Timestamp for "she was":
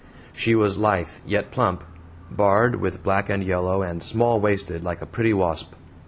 0.33-0.79